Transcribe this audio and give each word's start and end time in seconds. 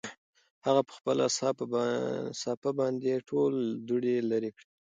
هغه 0.65 0.81
په 0.87 0.93
خپله 0.97 1.23
صافه 2.41 2.71
باندې 2.79 3.11
ټول 3.29 3.53
دوړې 3.87 4.15
لرې 4.31 4.51
کړې. 4.55 4.67